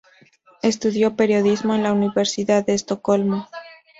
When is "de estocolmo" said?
2.65-3.47